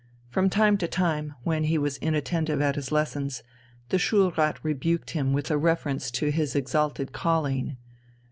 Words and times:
From 0.31 0.49
time 0.49 0.79
to 0.79 0.87
time, 0.87 1.35
when 1.43 1.65
he 1.65 1.77
was 1.77 1.97
inattentive 1.97 2.59
at 2.59 2.73
his 2.75 2.91
lessons, 2.91 3.43
the 3.89 3.99
Schulrat 3.99 4.57
rebuked 4.63 5.11
him 5.11 5.31
with 5.31 5.51
a 5.51 5.59
reference 5.59 6.09
to 6.09 6.31
his 6.31 6.55
exalted 6.55 7.13
calling. 7.13 7.77